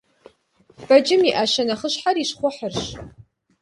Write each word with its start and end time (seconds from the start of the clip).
Бэджым 0.87 1.21
и 1.29 1.31
Iэщэ 1.33 1.63
нэхъыщхьэр 1.67 2.15
и 2.23 2.25
щхъухьырщ. 2.29 2.85